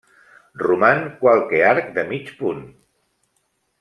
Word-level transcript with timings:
Roman 0.61 1.01
qualque 1.19 1.61
arc 1.73 1.93
de 1.99 2.07
mig 2.13 2.33
punt. 2.41 2.65